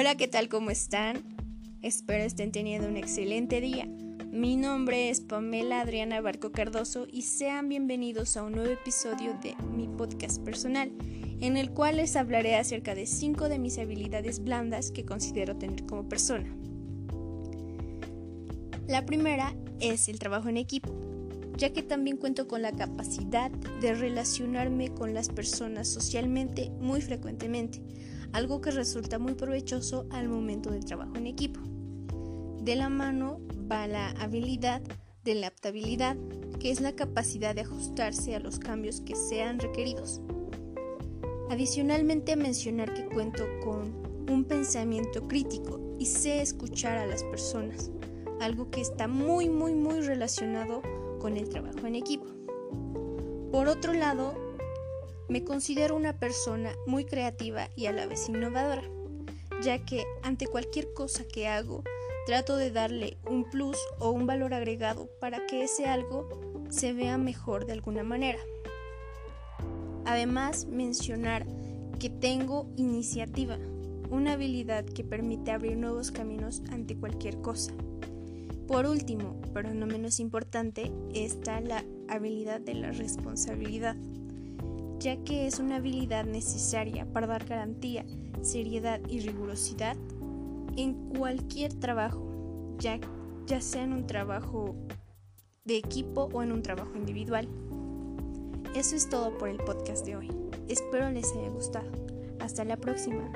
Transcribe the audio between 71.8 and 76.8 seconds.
que tengo iniciativa, una habilidad que permite abrir nuevos caminos